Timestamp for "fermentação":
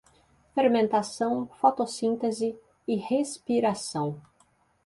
0.55-1.47